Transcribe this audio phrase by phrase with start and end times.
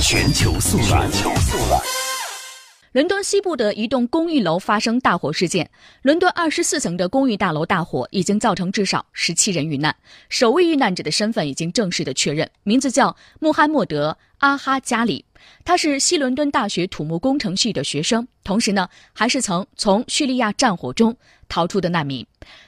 [0.00, 1.10] 全球速览。
[2.92, 5.70] 伦敦西部的一栋公寓楼发生大火事件，
[6.02, 9.94] 伦敦二十四层的公寓大楼大火已经造成至少十七人遇难，
[10.28, 15.24] 首位遇难者的身份已经正式的确认，名字叫穆罕默德·阿哈加里，
[15.64, 21.16] 他是西伦敦大学土木工程系的学生，同时呢还是曾从叙利亚战火中
[21.48, 22.24] 逃出的难民。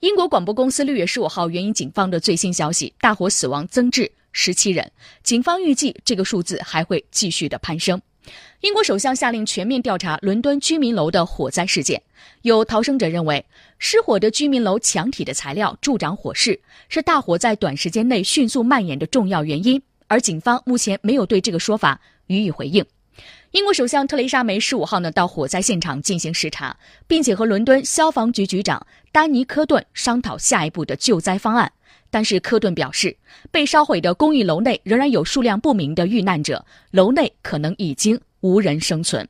[0.00, 4.90] 英国广播公司六月十五号援引警方的最新消息，大火死亡增至十七人，
[5.22, 8.00] 警方预计这个数字还会继续的攀升。
[8.60, 12.02] 英国首相下令全面调查伦敦居民楼的火灾事件。
[12.42, 13.44] 有逃生者认为，
[13.78, 19.80] 失火的居民楼墙体的材料助长火势，是大火在短时间内迅速蔓延的重要原因。
[20.12, 22.84] 而警方目前没有对这个说法予以回应。
[23.52, 26.76] 英国首相特蕾莎梅十五号呢到火灾现场进行视察，
[27.06, 31.72] 并且和伦敦消防局局长丹尼科顿商讨下一步的救灾方案。
[32.10, 33.16] 但是科顿表示，
[33.50, 39.26] 被烧毁的公寓楼内仍然有数量不明的遇难者，楼内可能已经无人生存。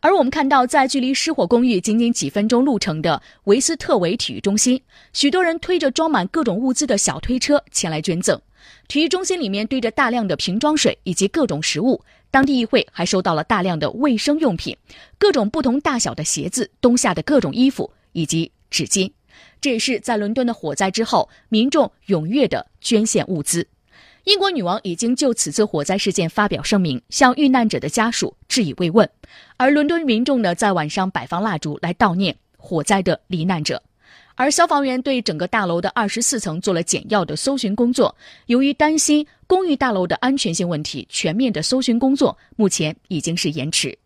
[0.00, 4.80] 而我们看到，在距离失火公寓仅仅几分钟路程的维斯特维体育中心，
[5.12, 8.40] 许多人推着装满各种物资的小推车前来捐赠。
[8.88, 14.76] 体育中心里面堆着大量的瓶装水以及各种食物，当地议会还收到了大量的卫生用品、
[15.18, 19.10] 各种不同大小的鞋子、冬夏的各种衣服以及纸巾。
[19.60, 23.66] 这也是在伦敦的火灾之后，民众踊跃的捐献物资。
[24.24, 29.08] 英国女王已经就此次火灾事件发表声明，向遇难者的家属致以慰问。
[29.56, 33.82] 而伦敦民众呢，在晚上摆放蜡烛来悼念火灾的罹难者。
[34.36, 38.14] 而消防员对整个大楼的二十四层做了简要的搜寻工作。
[38.46, 43.98] 由于担心公寓大楼的安全性问题，全面的搜寻工作目前已经是延迟。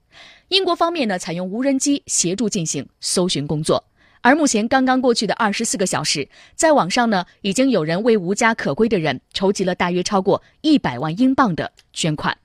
[0.49, 3.85] 英国方面呢，采用无人机协助进行搜寻工作。
[4.21, 12.37] 而目前刚刚过去的二十四个小时，在网上呢，已经有人为无家可归的人筹集了大约超过一百万英镑的捐款。